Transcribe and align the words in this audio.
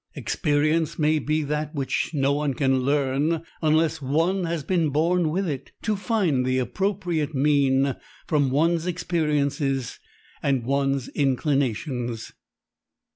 Experience 0.15 0.97
may 0.97 1.19
be 1.19 1.43
that 1.43 1.75
which 1.75 2.09
no 2.11 2.33
one 2.33 2.55
can 2.55 2.79
learn 2.81 3.43
unless 3.61 4.01
one 4.01 4.45
has 4.45 4.63
been 4.63 4.89
born 4.89 5.29
with 5.29 5.47
it: 5.47 5.73
to 5.83 5.95
find 5.95 6.43
the 6.43 6.57
appropriate 6.57 7.35
mean 7.35 7.95
from 8.25 8.49
one's 8.49 8.87
experiences 8.87 9.99
and 10.41 10.63
one's 10.65 11.07
inclinations. 11.09 12.31